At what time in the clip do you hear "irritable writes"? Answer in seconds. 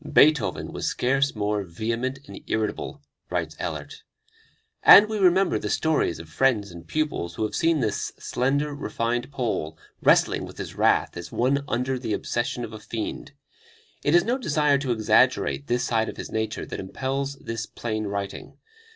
2.47-3.55